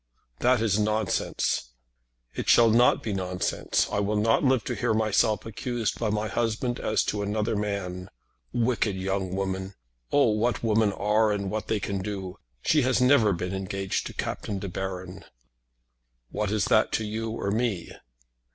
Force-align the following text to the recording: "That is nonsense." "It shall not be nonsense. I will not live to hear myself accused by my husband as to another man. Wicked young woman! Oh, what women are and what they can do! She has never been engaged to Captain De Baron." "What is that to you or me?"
"That 0.39 0.61
is 0.61 0.79
nonsense." 0.79 1.73
"It 2.33 2.49
shall 2.49 2.71
not 2.71 3.03
be 3.03 3.13
nonsense. 3.13 3.87
I 3.91 3.99
will 3.99 4.15
not 4.15 4.43
live 4.43 4.63
to 4.63 4.73
hear 4.73 4.95
myself 4.95 5.45
accused 5.45 5.99
by 5.99 6.09
my 6.09 6.27
husband 6.27 6.79
as 6.79 7.03
to 7.03 7.21
another 7.21 7.55
man. 7.55 8.09
Wicked 8.51 8.95
young 8.95 9.35
woman! 9.35 9.75
Oh, 10.11 10.31
what 10.31 10.63
women 10.63 10.91
are 10.91 11.31
and 11.31 11.51
what 11.51 11.67
they 11.67 11.79
can 11.79 12.01
do! 12.01 12.39
She 12.63 12.81
has 12.81 12.99
never 12.99 13.31
been 13.31 13.53
engaged 13.53 14.07
to 14.07 14.13
Captain 14.15 14.57
De 14.57 14.67
Baron." 14.67 15.23
"What 16.31 16.49
is 16.49 16.65
that 16.65 16.91
to 16.93 17.05
you 17.05 17.29
or 17.29 17.51
me?" 17.51 17.91